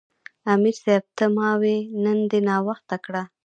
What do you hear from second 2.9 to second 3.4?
کړۀ"